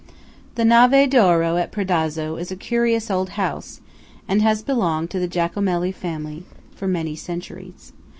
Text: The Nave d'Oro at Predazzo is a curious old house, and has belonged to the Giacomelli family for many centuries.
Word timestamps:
The 0.55 0.65
Nave 0.65 1.11
d'Oro 1.11 1.57
at 1.57 1.71
Predazzo 1.71 2.35
is 2.35 2.49
a 2.49 2.55
curious 2.55 3.11
old 3.11 3.29
house, 3.37 3.81
and 4.27 4.41
has 4.41 4.63
belonged 4.63 5.11
to 5.11 5.19
the 5.19 5.27
Giacomelli 5.27 5.93
family 5.93 6.43
for 6.73 6.87
many 6.87 7.15
centuries. 7.15 7.93